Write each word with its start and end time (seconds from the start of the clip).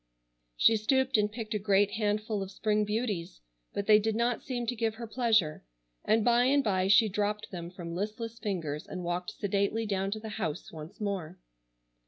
She 0.57 0.77
stooped 0.77 1.15
and 1.15 1.31
picked 1.31 1.53
a 1.53 1.59
great 1.59 1.91
handful 1.91 2.41
of 2.41 2.49
spring 2.49 2.85
beauties, 2.85 3.39
but 3.71 3.85
they 3.85 3.99
did 3.99 4.15
not 4.15 4.41
seem 4.41 4.65
to 4.65 4.75
give 4.75 4.95
her 4.95 5.05
pleasure, 5.05 5.63
and 6.03 6.25
by 6.25 6.45
and 6.45 6.63
by 6.63 6.87
she 6.87 7.07
dropped 7.07 7.51
them 7.51 7.69
from 7.69 7.93
listless 7.93 8.39
fingers 8.39 8.87
and 8.87 9.03
walked 9.03 9.29
sedately 9.29 9.85
down 9.85 10.09
to 10.09 10.19
the 10.19 10.29
house 10.41 10.71
once 10.71 10.99
more. 10.99 11.37